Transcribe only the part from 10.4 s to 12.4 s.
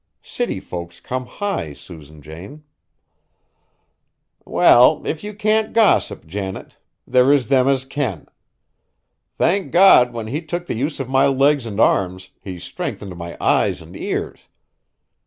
took the use of my legs an' arms,